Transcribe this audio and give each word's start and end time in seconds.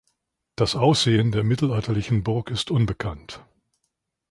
Das 0.55 0.75
Aussehen 0.75 1.31
der 1.31 1.43
mittelalterlichen 1.43 2.23
Burg 2.23 2.49
ist 2.49 2.71
unbekannt. 2.71 3.45